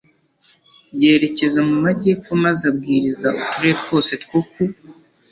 [1.01, 4.61] yerekeza mu majyepfo maze abwiriza uturere twose two ku